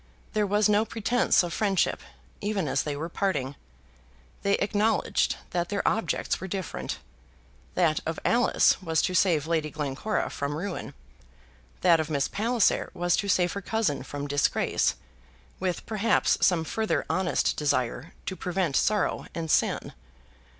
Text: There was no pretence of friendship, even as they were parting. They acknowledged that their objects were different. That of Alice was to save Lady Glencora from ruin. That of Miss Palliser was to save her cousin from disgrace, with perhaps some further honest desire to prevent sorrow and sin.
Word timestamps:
There 0.33 0.47
was 0.47 0.67
no 0.67 0.83
pretence 0.83 1.43
of 1.43 1.53
friendship, 1.53 2.01
even 2.41 2.67
as 2.67 2.81
they 2.81 2.95
were 2.97 3.07
parting. 3.07 3.55
They 4.41 4.55
acknowledged 4.55 5.35
that 5.51 5.69
their 5.69 5.87
objects 5.87 6.41
were 6.41 6.47
different. 6.47 6.97
That 7.75 7.99
of 8.03 8.19
Alice 8.25 8.81
was 8.81 9.03
to 9.03 9.13
save 9.13 9.45
Lady 9.45 9.69
Glencora 9.69 10.31
from 10.31 10.55
ruin. 10.55 10.95
That 11.81 11.99
of 11.99 12.09
Miss 12.09 12.27
Palliser 12.27 12.89
was 12.95 13.15
to 13.17 13.27
save 13.29 13.53
her 13.53 13.61
cousin 13.61 14.01
from 14.01 14.25
disgrace, 14.27 14.95
with 15.59 15.85
perhaps 15.85 16.35
some 16.41 16.63
further 16.63 17.05
honest 17.07 17.55
desire 17.55 18.13
to 18.25 18.35
prevent 18.35 18.75
sorrow 18.75 19.27
and 19.35 19.51
sin. 19.51 19.93